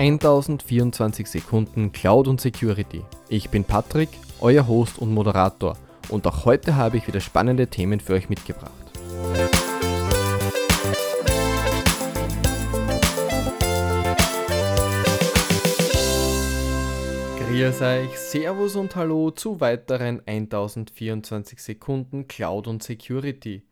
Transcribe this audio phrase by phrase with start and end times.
[0.00, 3.04] 1024 Sekunden Cloud und Security.
[3.28, 4.08] Ich bin Patrick,
[4.40, 5.76] euer Host und Moderator
[6.08, 8.72] und auch heute habe ich wieder spannende Themen für euch mitgebracht.
[17.38, 23.64] Grüß euch, Servus und Hallo zu weiteren 1024 Sekunden Cloud und Security.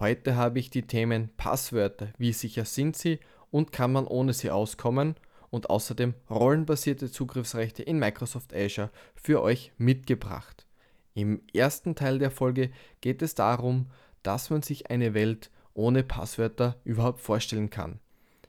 [0.00, 3.20] Heute habe ich die Themen Passwörter, wie sicher sind sie
[3.50, 5.16] und kann man ohne sie auskommen
[5.54, 10.66] und außerdem rollenbasierte Zugriffsrechte in Microsoft Azure für euch mitgebracht.
[11.14, 13.86] Im ersten Teil der Folge geht es darum,
[14.24, 18.00] dass man sich eine Welt ohne Passwörter überhaupt vorstellen kann.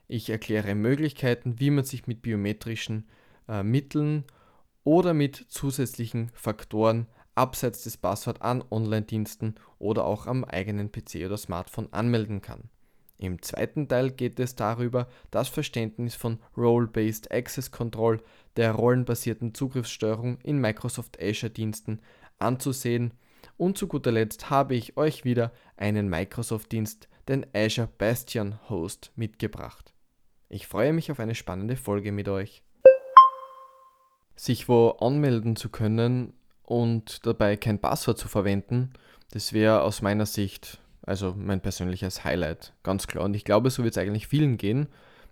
[0.08, 3.08] Ich erkläre Möglichkeiten, wie man sich mit biometrischen
[3.48, 4.24] äh, Mitteln
[4.84, 11.38] oder mit zusätzlichen Faktoren abseits des Passworts an Online-Diensten oder auch am eigenen PC oder
[11.38, 12.70] Smartphone anmelden kann.
[13.18, 18.22] Im zweiten Teil geht es darüber, das Verständnis von Role-Based Access Control,
[18.58, 22.02] der rollenbasierten Zugriffssteuerung in Microsoft Azure Diensten
[22.40, 23.14] anzusehen.
[23.58, 29.94] Und zu guter Letzt habe ich euch wieder einen Microsoft-Dienst, den Azure Bastion Host, mitgebracht.
[30.50, 32.64] Ich freue mich auf eine spannende Folge mit euch.
[34.36, 38.92] Sich wo anmelden zu können und dabei kein Passwort zu verwenden,
[39.32, 43.26] das wäre aus meiner Sicht also mein persönliches Highlight, ganz klar.
[43.26, 44.88] Und ich glaube, so wird es eigentlich vielen gehen,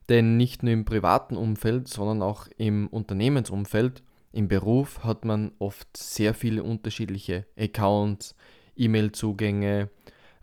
[0.09, 5.95] denn nicht nur im privaten Umfeld, sondern auch im Unternehmensumfeld, im Beruf hat man oft
[5.95, 8.35] sehr viele unterschiedliche Accounts,
[8.75, 9.89] E-Mail-Zugänge,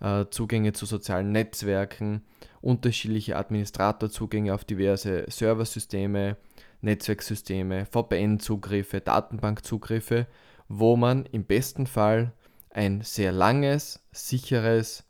[0.00, 2.22] äh, Zugänge zu sozialen Netzwerken,
[2.60, 6.36] unterschiedliche Administratorzugänge auf diverse Serversysteme,
[6.82, 10.26] Netzwerksysteme, VPN-Zugriffe, Datenbankzugriffe,
[10.68, 12.32] wo man im besten Fall
[12.70, 15.09] ein sehr langes, sicheres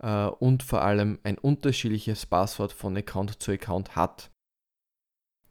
[0.00, 4.30] äh, und vor allem ein unterschiedliches Passwort von Account zu Account hat.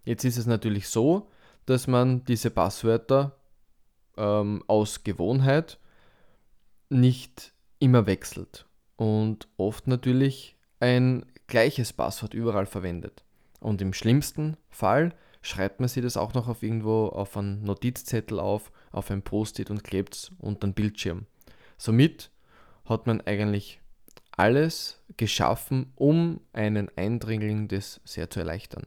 [0.03, 1.29] Jetzt ist es natürlich so,
[1.65, 3.37] dass man diese Passwörter
[4.17, 5.79] ähm, aus Gewohnheit
[6.89, 13.23] nicht immer wechselt und oft natürlich ein gleiches Passwort überall verwendet.
[13.59, 18.39] Und im schlimmsten Fall schreibt man sich das auch noch auf irgendwo auf einen Notizzettel
[18.39, 21.25] auf, auf ein Post-it und klebt es unter den Bildschirm.
[21.77, 22.31] Somit
[22.85, 23.81] hat man eigentlich
[24.37, 28.85] alles geschaffen, um einen Eindringling das sehr zu erleichtern.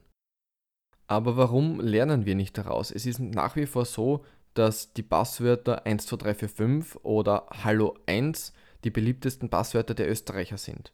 [1.07, 2.91] Aber warum lernen wir nicht daraus?
[2.91, 4.23] Es ist nach wie vor so,
[4.53, 10.93] dass die Passwörter 12345 oder Hallo 1 die beliebtesten Passwörter der Österreicher sind.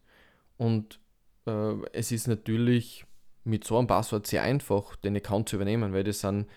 [0.58, 1.00] Und
[1.46, 3.06] äh, es ist natürlich
[3.44, 6.48] mit so einem Passwort sehr einfach, den Account zu übernehmen, weil das sind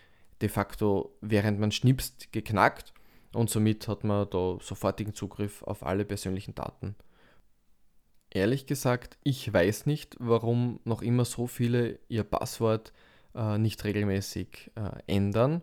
[0.40, 2.94] de facto, während man schnipst, geknackt
[3.34, 6.94] und somit hat man da sofortigen Zugriff auf alle persönlichen Daten.
[8.30, 12.92] Ehrlich gesagt, ich weiß nicht, warum noch immer so viele ihr Passwort
[13.34, 15.62] äh, nicht regelmäßig äh, ändern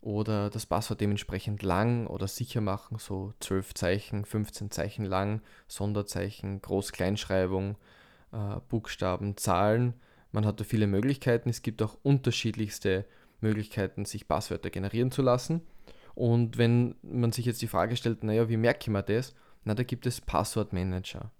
[0.00, 6.62] oder das Passwort dementsprechend lang oder sicher machen, so 12 Zeichen, 15 Zeichen lang, Sonderzeichen,
[6.62, 7.76] Groß-Kleinschreibung,
[8.32, 9.94] äh, Buchstaben, Zahlen.
[10.32, 11.50] Man hat da viele Möglichkeiten.
[11.50, 13.04] Es gibt auch unterschiedlichste
[13.40, 15.62] Möglichkeiten, sich Passwörter generieren zu lassen.
[16.14, 19.34] Und wenn man sich jetzt die Frage stellt, naja, wie merke ich mir das?
[19.64, 21.30] Na, da gibt es Passwortmanager.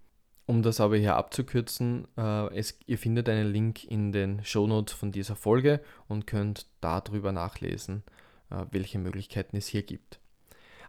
[0.49, 5.13] Um das aber hier abzukürzen, äh, es, ihr findet einen Link in den Shownotes von
[5.13, 8.03] dieser Folge und könnt darüber nachlesen,
[8.49, 10.21] äh, welche Möglichkeiten es hier gibt.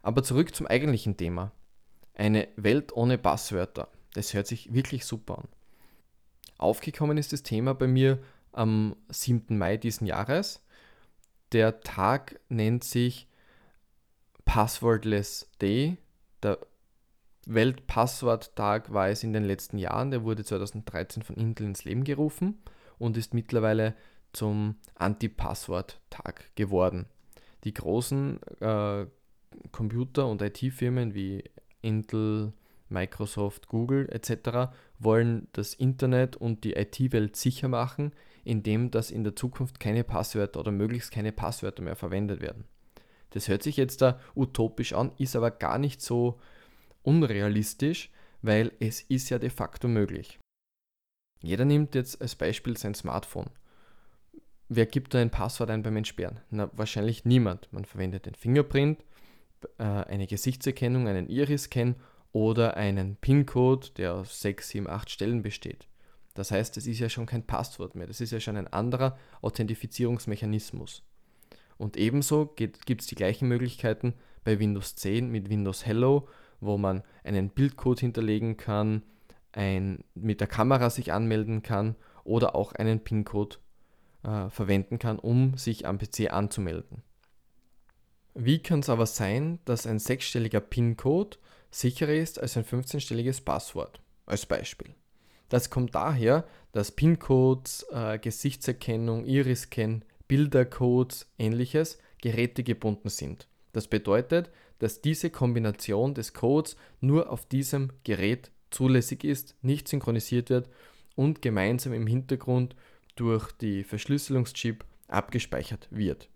[0.01, 1.51] Aber zurück zum eigentlichen Thema.
[2.13, 3.89] Eine Welt ohne Passwörter.
[4.13, 5.49] Das hört sich wirklich super an.
[6.57, 8.19] Aufgekommen ist das Thema bei mir
[8.53, 9.57] am 7.
[9.57, 10.63] Mai diesen Jahres.
[11.51, 13.27] Der Tag nennt sich
[14.45, 15.97] Passwordless Day.
[16.43, 16.59] Der
[17.45, 20.11] Weltpassworttag war es in den letzten Jahren.
[20.11, 22.59] Der wurde 2013 von Intel ins Leben gerufen
[22.97, 23.95] und ist mittlerweile
[24.33, 27.07] zum Anti-Passwort-Tag geworden.
[27.63, 29.05] Die großen äh,
[29.71, 31.43] Computer- und IT-Firmen wie
[31.81, 32.53] Intel,
[32.89, 34.71] Microsoft, Google etc.
[34.99, 38.13] wollen das Internet und die IT-Welt sicher machen,
[38.43, 42.65] indem dass in der Zukunft keine Passwörter oder möglichst keine Passwörter mehr verwendet werden.
[43.31, 46.39] Das hört sich jetzt da utopisch an, ist aber gar nicht so
[47.03, 48.11] unrealistisch,
[48.41, 50.39] weil es ist ja de facto möglich.
[51.41, 53.49] Jeder nimmt jetzt als Beispiel sein Smartphone.
[54.67, 56.41] Wer gibt da ein Passwort ein beim Entsperren?
[56.51, 57.71] Na, wahrscheinlich niemand.
[57.71, 59.03] Man verwendet den Fingerprint,
[59.77, 61.95] äh, eine Gesichtserkennung, einen Iris-Scan
[62.31, 65.87] oder einen PIN-Code, der aus 6, 7, 8 Stellen besteht.
[66.35, 69.17] Das heißt, es ist ja schon kein Passwort mehr, das ist ja schon ein anderer
[69.41, 71.03] Authentifizierungsmechanismus.
[71.77, 74.13] Und ebenso gibt es die gleichen Möglichkeiten
[74.43, 76.27] bei Windows 10 mit Windows Hello
[76.61, 79.03] wo man einen Bildcode hinterlegen kann,
[79.51, 83.57] ein, mit der Kamera sich anmelden kann oder auch einen PIN-Code
[84.23, 87.03] äh, verwenden kann, um sich am PC anzumelden.
[88.35, 91.37] Wie kann es aber sein, dass ein sechsstelliger PIN-Code
[91.71, 94.01] sicherer ist als ein 15-stelliges Passwort?
[94.25, 94.93] Als Beispiel.
[95.49, 103.47] Das kommt daher, dass PIN-Codes, äh, Gesichtserkennung, Iris-Scan, Bildercodes, ähnliches gerätegebunden sind.
[103.73, 110.49] Das bedeutet, dass diese Kombination des Codes nur auf diesem Gerät zulässig ist, nicht synchronisiert
[110.49, 110.69] wird
[111.15, 112.75] und gemeinsam im Hintergrund
[113.15, 116.29] durch die Verschlüsselungschip abgespeichert wird.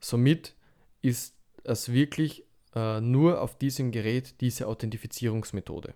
[0.00, 0.54] Somit
[1.00, 2.44] ist es wirklich
[2.74, 5.94] äh, nur auf diesem Gerät diese Authentifizierungsmethode.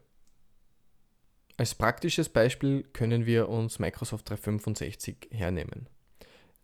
[1.59, 5.89] Als praktisches Beispiel können wir uns Microsoft 365 hernehmen.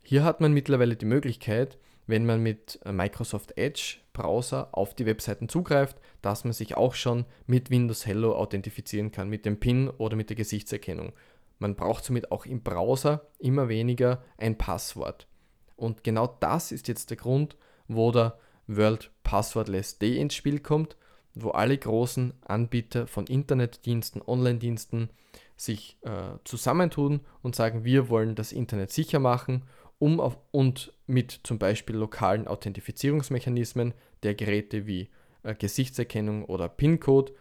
[0.02, 5.48] Hier hat man mittlerweile die Möglichkeit, wenn man mit Microsoft Edge Browser auf die Webseiten
[5.48, 10.16] zugreift, dass man sich auch schon mit Windows Hello authentifizieren kann, mit dem PIN oder
[10.16, 11.12] mit der Gesichtserkennung.
[11.58, 15.26] Man braucht somit auch im Browser immer weniger ein Passwort.
[15.76, 17.56] Und genau das ist jetzt der Grund,
[17.88, 20.96] wo der World Passwordless Day ins Spiel kommt,
[21.34, 25.10] wo alle großen Anbieter von Internetdiensten, Online-Diensten
[25.56, 29.64] sich äh, zusammentun und sagen, wir wollen das Internet sicher machen
[29.98, 35.10] um auf, und mit zum Beispiel lokalen Authentifizierungsmechanismen der Geräte wie
[35.42, 37.34] äh, Gesichtserkennung oder PIN-Code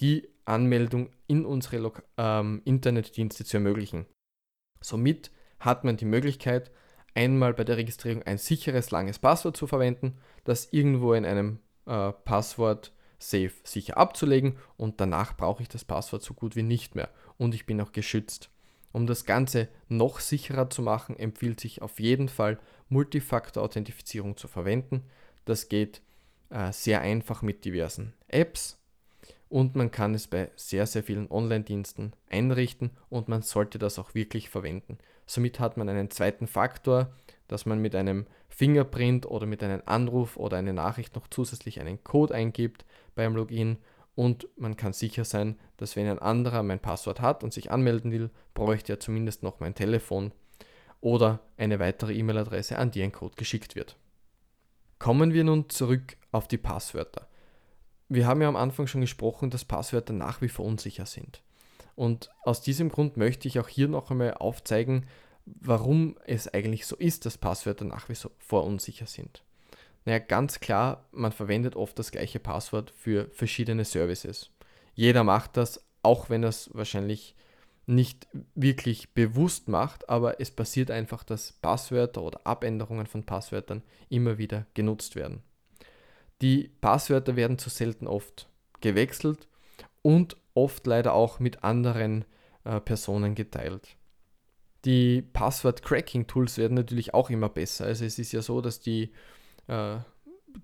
[0.00, 4.06] die Anmeldung in unsere Lo ähm, Internetdienste zu ermöglichen.
[4.80, 5.30] Somit
[5.60, 6.70] hat man die Möglichkeit,
[7.14, 12.12] einmal bei der Registrierung ein sicheres langes Passwort zu verwenden, das irgendwo in einem äh,
[12.12, 17.08] Passwort Safe sicher abzulegen und danach brauche ich das Passwort so gut wie nicht mehr
[17.38, 18.50] und ich bin auch geschützt.
[18.90, 22.58] Um das Ganze noch sicherer zu machen, empfiehlt sich auf jeden Fall
[22.92, 25.02] Multifaktor-Authentifizierung zu verwenden.
[25.44, 26.02] Das geht
[26.50, 28.78] äh, sehr einfach mit diversen Apps
[29.48, 34.14] und man kann es bei sehr, sehr vielen Online-Diensten einrichten und man sollte das auch
[34.14, 34.98] wirklich verwenden.
[35.26, 37.12] Somit hat man einen zweiten Faktor,
[37.48, 42.02] dass man mit einem Fingerprint oder mit einem Anruf oder einer Nachricht noch zusätzlich einen
[42.04, 42.84] Code eingibt
[43.14, 43.78] beim Login
[44.14, 48.12] und man kann sicher sein, dass wenn ein anderer mein Passwort hat und sich anmelden
[48.12, 50.32] will, bräuchte er zumindest noch mein Telefon
[51.02, 53.96] oder eine weitere E-Mail-Adresse, an die ein Code geschickt wird.
[54.98, 57.28] Kommen wir nun zurück auf die Passwörter.
[58.08, 61.42] Wir haben ja am Anfang schon gesprochen, dass Passwörter nach wie vor unsicher sind.
[61.96, 65.06] Und aus diesem Grund möchte ich auch hier noch einmal aufzeigen,
[65.44, 69.42] warum es eigentlich so ist, dass Passwörter nach wie vor unsicher sind.
[70.04, 74.50] Naja, ganz klar, man verwendet oft das gleiche Passwort für verschiedene Services.
[74.94, 77.34] Jeder macht das, auch wenn es wahrscheinlich
[77.86, 84.38] nicht wirklich bewusst macht, aber es passiert einfach, dass Passwörter oder Abänderungen von Passwörtern immer
[84.38, 85.42] wieder genutzt werden.
[86.40, 88.48] Die Passwörter werden zu selten oft
[88.80, 89.48] gewechselt
[90.02, 92.24] und oft leider auch mit anderen
[92.64, 93.96] äh, Personen geteilt.
[94.84, 97.84] Die Passwort-Cracking-Tools werden natürlich auch immer besser.
[97.86, 99.12] Also es ist ja so, dass die
[99.68, 99.98] äh,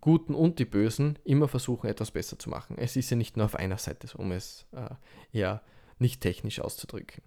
[0.01, 2.77] Guten und die Bösen immer versuchen, etwas besser zu machen.
[2.79, 5.63] Es ist ja nicht nur auf einer Seite, um es äh, eher
[6.01, 7.23] nicht technisch auszudrücken.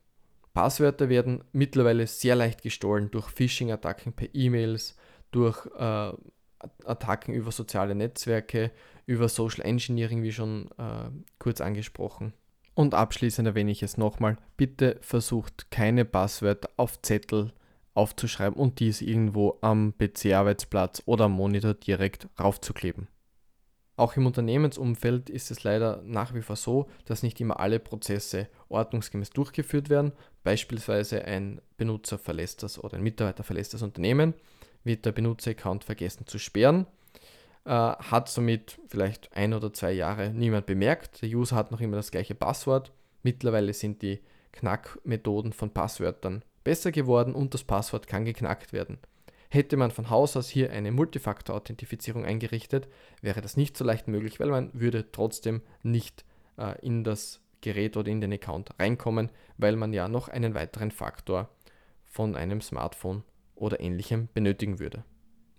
[0.53, 4.97] Passwörter werden mittlerweile sehr leicht gestohlen durch Phishing-Attacken per E-Mails,
[5.31, 6.11] durch äh,
[6.85, 8.71] Attacken über soziale Netzwerke,
[9.05, 11.09] über Social Engineering, wie schon äh,
[11.39, 12.33] kurz angesprochen.
[12.73, 17.53] Und abschließend erwähne ich es nochmal, bitte versucht keine Passwörter auf Zettel
[17.93, 23.07] aufzuschreiben und dies irgendwo am PC-Arbeitsplatz oder am Monitor direkt raufzukleben.
[24.01, 28.47] Auch im Unternehmensumfeld ist es leider nach wie vor so, dass nicht immer alle Prozesse
[28.67, 30.11] ordnungsgemäß durchgeführt werden.
[30.43, 34.33] Beispielsweise ein Benutzer verlässt das oder ein Mitarbeiter verlässt das Unternehmen,
[34.83, 36.87] wird der Benutzeraccount vergessen zu sperren,
[37.65, 41.21] äh, hat somit vielleicht ein oder zwei Jahre niemand bemerkt.
[41.21, 42.91] Der User hat noch immer das gleiche Passwort.
[43.21, 44.19] Mittlerweile sind die
[44.51, 48.97] Knackmethoden von Passwörtern besser geworden und das Passwort kann geknackt werden.
[49.53, 52.87] Hätte man von Haus aus hier eine Multifaktor-Authentifizierung eingerichtet,
[53.21, 56.23] wäre das nicht so leicht möglich, weil man würde trotzdem nicht
[56.57, 60.89] äh, in das Gerät oder in den Account reinkommen, weil man ja noch einen weiteren
[60.89, 61.49] Faktor
[62.05, 65.03] von einem Smartphone oder ähnlichem benötigen würde.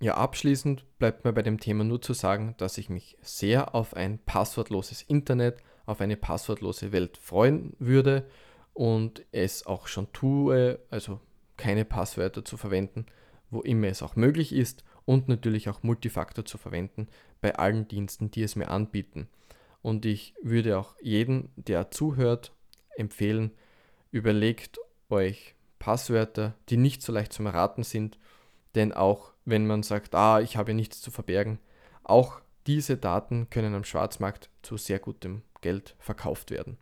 [0.01, 3.93] Ja, abschließend bleibt mir bei dem Thema nur zu sagen, dass ich mich sehr auf
[3.93, 8.27] ein passwortloses Internet, auf eine passwortlose Welt freuen würde
[8.73, 11.21] und es auch schon tue, also
[11.59, 13.05] keine Passwörter zu verwenden,
[13.53, 17.07] wo immer es auch möglich ist und natürlich auch Multifaktor zu verwenden
[17.41, 19.29] bei allen Diensten, die es mir anbieten.
[19.83, 22.53] Und ich würde auch jeden, der zuhört,
[22.97, 23.53] empfehlen,
[24.11, 24.79] überlegt
[25.09, 28.19] euch Passwörter, die nicht so leicht zum Erraten sind,
[28.75, 31.59] denn auch wenn man sagt, ah, ich habe nichts zu verbergen,
[32.05, 36.79] auch diese Daten können am Schwarzmarkt zu sehr gutem Geld verkauft werden.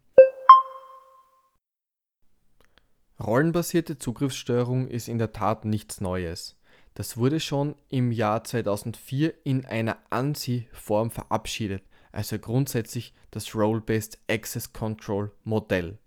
[3.18, 6.56] Rollenbasierte Zugriffssteuerung ist in der Tat nichts Neues.
[6.94, 11.82] Das wurde schon im Jahr 2004 in einer ANSI-Form verabschiedet,
[12.12, 15.98] also grundsätzlich das Role-Based Access Control Modell.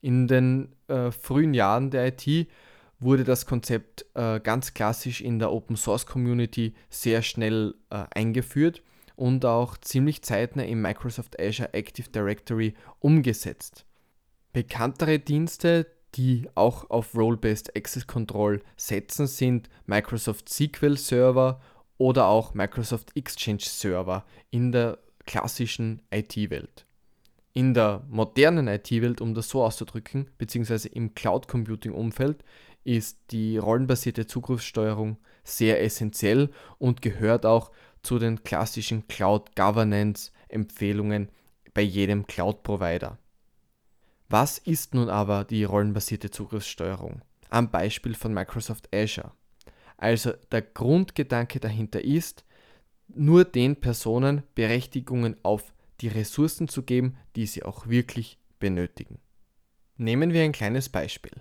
[0.00, 2.48] In den äh, frühen Jahren der IT
[2.98, 8.82] wurde das Konzept äh, ganz klassisch in der Open Source Community sehr schnell äh, eingeführt
[9.16, 13.84] und auch ziemlich zeitnah im Microsoft Azure Active Directory umgesetzt.
[14.52, 21.60] Bekanntere Dienste, die auch auf Role-Based Access Control setzen, sind Microsoft SQL Server
[21.98, 26.86] oder auch Microsoft Exchange Server in der klassischen IT-Welt.
[27.54, 32.42] In der modernen IT-Welt, um das so auszudrücken, beziehungsweise im Cloud Computing-Umfeld,
[32.84, 37.70] ist die rollenbasierte Zugriffssteuerung sehr essentiell und gehört auch
[38.02, 41.28] zu den klassischen Cloud Governance Empfehlungen
[41.74, 43.18] bei jedem Cloud-Provider.
[44.32, 47.20] Was ist nun aber die rollenbasierte Zugriffssteuerung?
[47.50, 49.32] Am Beispiel von Microsoft Azure.
[49.98, 52.42] Also der Grundgedanke dahinter ist,
[53.08, 59.18] nur den Personen Berechtigungen auf die Ressourcen zu geben, die sie auch wirklich benötigen.
[59.98, 61.34] Nehmen wir ein kleines Beispiel.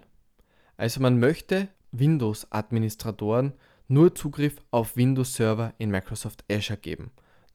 [0.75, 3.53] Also man möchte Windows-Administratoren
[3.87, 7.11] nur Zugriff auf Windows-Server in Microsoft Azure geben.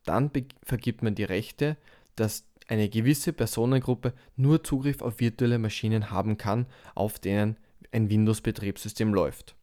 [0.06, 0.30] Dann
[0.62, 1.76] vergibt man die Rechte,
[2.14, 7.56] dass eine gewisse Personengruppe nur Zugriff auf virtuelle Maschinen haben kann, auf denen
[7.92, 9.56] ein Windows-Betriebssystem läuft.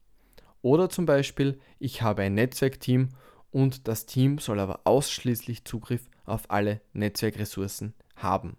[0.61, 3.09] Oder zum Beispiel, ich habe ein Netzwerkteam
[3.51, 8.57] und das Team soll aber ausschließlich Zugriff auf alle Netzwerkressourcen haben.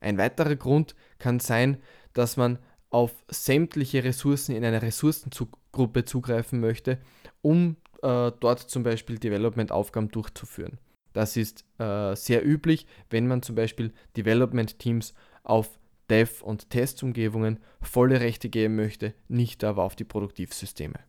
[0.00, 1.78] Ein weiterer Grund kann sein,
[2.14, 2.58] dass man
[2.90, 6.98] auf sämtliche Ressourcen in einer Ressourcengruppe zugreifen möchte,
[7.42, 10.78] um äh, dort zum Beispiel Development-Aufgaben durchzuführen.
[11.18, 18.20] Das ist äh, sehr üblich, wenn man zum Beispiel Development-Teams auf Dev- und Testumgebungen volle
[18.20, 21.00] Rechte geben möchte, nicht aber auf die Produktivsysteme.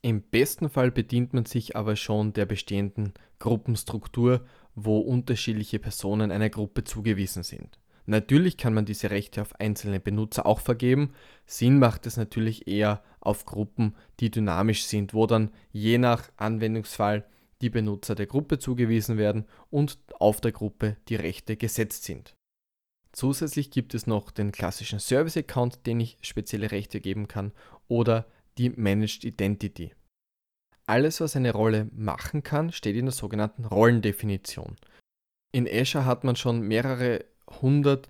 [0.00, 4.46] Im besten Fall bedient man sich aber schon der bestehenden Gruppenstruktur,
[4.76, 7.80] wo unterschiedliche Personen einer Gruppe zugewiesen sind.
[8.06, 11.14] Natürlich kann man diese Rechte auf einzelne Benutzer auch vergeben.
[11.46, 17.24] Sinn macht es natürlich eher auf Gruppen, die dynamisch sind, wo dann je nach Anwendungsfall
[17.62, 22.34] die Benutzer der Gruppe zugewiesen werden und auf der Gruppe die Rechte gesetzt sind.
[23.12, 27.52] Zusätzlich gibt es noch den klassischen Service Account, den ich spezielle Rechte geben kann,
[27.88, 28.26] oder
[28.58, 29.94] die Managed Identity.
[30.86, 34.76] Alles, was eine Rolle machen kann, steht in der sogenannten Rollendefinition.
[35.52, 38.08] In Azure hat man schon mehrere 100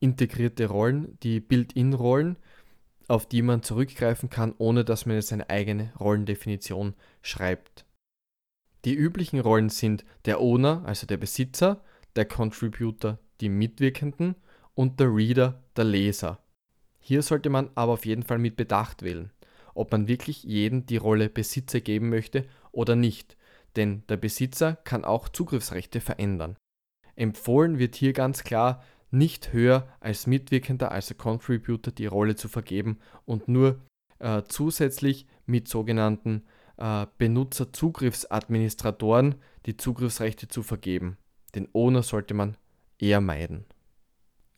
[0.00, 2.36] integrierte Rollen, die Built-in-Rollen,
[3.06, 7.84] auf die man zurückgreifen kann, ohne dass man jetzt eine eigene Rollendefinition schreibt.
[8.84, 11.82] Die üblichen Rollen sind der Owner, also der Besitzer,
[12.16, 14.36] der Contributor, die Mitwirkenden
[14.74, 16.38] und der Reader, der Leser.
[17.00, 19.32] Hier sollte man aber auf jeden Fall mit Bedacht wählen,
[19.74, 23.36] ob man wirklich jedem die Rolle Besitzer geben möchte oder nicht,
[23.76, 26.56] denn der Besitzer kann auch Zugriffsrechte verändern.
[27.16, 32.98] Empfohlen wird hier ganz klar, nicht höher als Mitwirkender, also Contributor, die Rolle zu vergeben
[33.24, 33.80] und nur
[34.18, 36.44] äh, zusätzlich mit sogenannten
[36.78, 39.34] äh, Benutzerzugriffsadministratoren
[39.66, 41.18] die Zugriffsrechte zu vergeben.
[41.54, 42.56] Den Owner sollte man
[42.98, 43.66] eher meiden.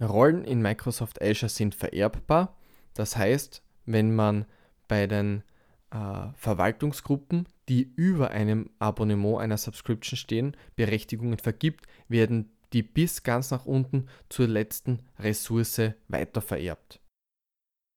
[0.00, 2.56] Rollen in Microsoft Azure sind vererbbar.
[2.94, 4.46] Das heißt, wenn man
[4.88, 5.42] bei den
[5.90, 13.50] äh, Verwaltungsgruppen, die über einem Abonnement einer Subscription stehen, Berechtigungen vergibt, werden die bis ganz
[13.50, 17.00] nach unten zur letzten Ressource weiter vererbt.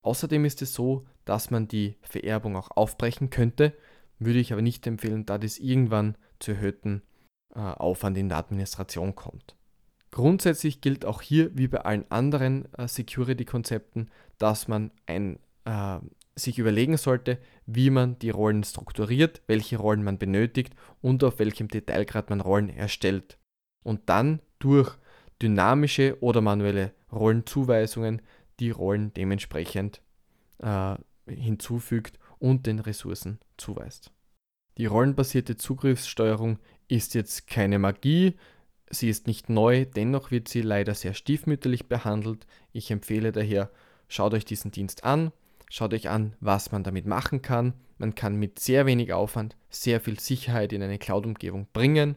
[0.02, 3.74] Außerdem ist es so, dass man die Vererbung auch aufbrechen könnte,
[4.26, 7.02] würde ich aber nicht empfehlen, da das irgendwann zu erhöhten
[7.56, 9.56] äh, Aufwand in der Administration kommt.
[10.12, 16.00] Grundsätzlich gilt auch hier, wie bei allen anderen äh, Security-Konzepten, dass man ein äh,
[16.36, 21.68] sich überlegen sollte, wie man die Rollen strukturiert, welche Rollen man benötigt und auf welchem
[21.68, 23.38] Detailgrad man Rollen erstellt.
[23.84, 24.98] Und dann durch
[25.42, 28.22] dynamische oder manuelle Rollenzuweisungen
[28.60, 30.02] die Rollen dementsprechend
[30.60, 30.96] äh,
[31.28, 34.12] hinzufügt und den Ressourcen zuweist.
[34.78, 38.36] Die rollenbasierte Zugriffssteuerung ist jetzt keine Magie,
[38.90, 42.46] sie ist nicht neu, dennoch wird sie leider sehr stiefmütterlich behandelt.
[42.74, 43.72] Ich empfehle daher,
[44.08, 45.32] schaut euch diesen Dienst an,
[45.76, 47.74] Schaut euch an, was man damit machen kann.
[47.98, 52.16] Man kann mit sehr wenig Aufwand sehr viel Sicherheit in eine Cloud-Umgebung bringen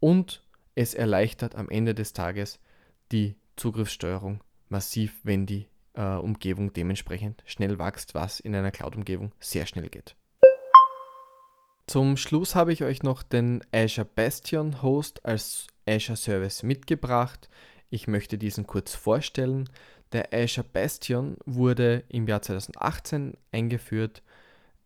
[0.00, 0.42] und
[0.74, 2.58] es erleichtert am Ende des Tages
[3.12, 9.66] die Zugriffssteuerung massiv, wenn die äh, Umgebung dementsprechend schnell wächst, was in einer Cloud-Umgebung sehr
[9.66, 10.14] schnell geht.
[11.86, 17.48] Zum Schluss habe ich euch noch den Azure Bastion Host als Azure Service mitgebracht.
[17.90, 19.68] Ich möchte diesen kurz vorstellen.
[20.12, 24.22] Der Azure Bastion wurde im Jahr 2018 eingeführt.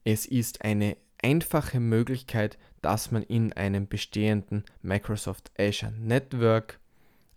[0.05, 6.81] Es ist eine einfache Möglichkeit, dass man in einem bestehenden Microsoft Azure Network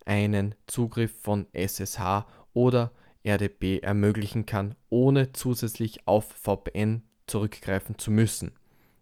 [0.05, 2.91] einen Zugriff von SSH oder
[3.25, 8.51] RDP ermöglichen kann, ohne zusätzlich auf VPN zurückgreifen zu müssen.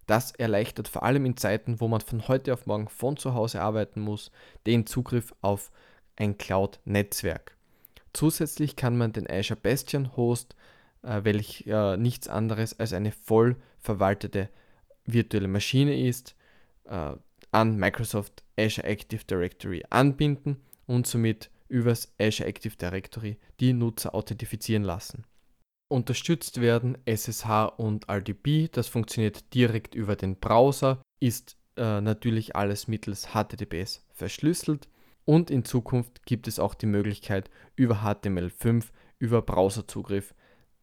[0.06, 3.62] Das erleichtert vor allem in Zeiten, wo man von heute auf morgen von zu Hause
[3.62, 4.30] arbeiten muss,
[4.66, 5.70] den Zugriff auf
[6.16, 7.56] ein Cloud-Netzwerk.
[8.12, 10.54] Zusätzlich kann man den Azure Bastion Host,
[11.02, 14.48] äh, welch äh, nichts anderes als eine voll verwaltete
[15.06, 16.36] virtuelle Maschine ist,
[16.84, 17.14] äh,
[17.50, 24.84] an Microsoft Azure Active Directory anbinden und somit übers Azure Active Directory die Nutzer authentifizieren
[24.84, 25.24] lassen.
[25.88, 32.88] Unterstützt werden SSH und RDP, das funktioniert direkt über den Browser, ist äh, natürlich alles
[32.88, 34.88] mittels HTTPS verschlüsselt
[35.24, 38.86] und in Zukunft gibt es auch die Möglichkeit über HTML5
[39.18, 40.34] über Browserzugriff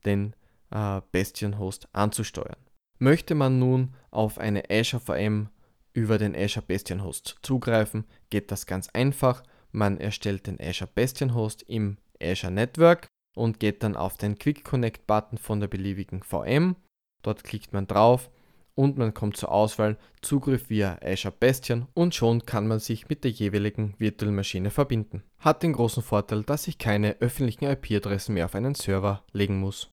[0.06, 0.36] den
[0.72, 2.58] äh, Bastion Host anzusteuern.
[3.00, 5.50] Möchte man nun auf eine Azure VM
[5.94, 9.44] über den Azure Bastion Host zugreifen, geht das ganz einfach.
[9.72, 14.64] Man erstellt den Azure Bastion Host im Azure Network und geht dann auf den Quick
[14.64, 16.76] Connect Button von der beliebigen VM.
[17.22, 18.30] Dort klickt man drauf
[18.76, 23.24] und man kommt zur Auswahl Zugriff via Azure Bastion und schon kann man sich mit
[23.24, 25.24] der jeweiligen virtuellen Maschine verbinden.
[25.40, 29.92] Hat den großen Vorteil, dass ich keine öffentlichen IP-Adressen mehr auf einen Server legen muss.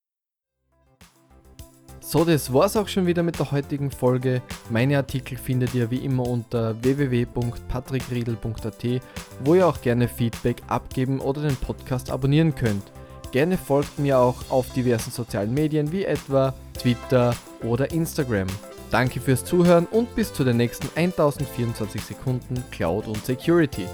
[2.08, 4.40] So, das war's auch schon wieder mit der heutigen Folge.
[4.70, 9.02] Meine Artikel findet ihr wie immer unter www.patrickriedel.at,
[9.42, 12.92] wo ihr auch gerne Feedback abgeben oder den Podcast abonnieren könnt.
[13.32, 17.34] Gerne folgt mir auch auf diversen sozialen Medien wie etwa Twitter
[17.64, 18.46] oder Instagram.
[18.92, 23.88] Danke fürs Zuhören und bis zu den nächsten 1024 Sekunden Cloud und Security.